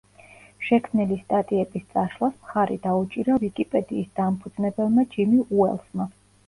[0.67, 6.15] შექმნილი სტატიების წაშლას მხარი დაუჭირა ვიკიპედიის დამფუძნებელმა ჯიმი უელსმა.